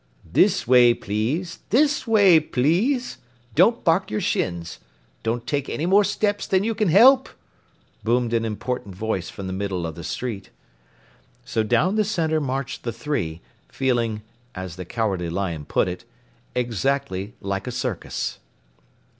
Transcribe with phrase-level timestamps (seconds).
[0.25, 1.59] "This way, please!
[1.69, 3.19] This way, please!
[3.53, 4.79] Don't bark your shins.
[5.21, 7.29] Don't take any more steps than you can help!"
[8.03, 10.49] boomed an important voice from the middle of the street.
[11.45, 14.23] So down the center marched the three, feeling
[14.55, 16.03] as the Cowardly Lion put it
[16.55, 18.39] exactly like a circus.